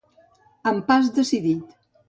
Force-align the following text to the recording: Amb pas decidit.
Amb 0.71 0.81
pas 0.89 1.13
decidit. 1.21 1.79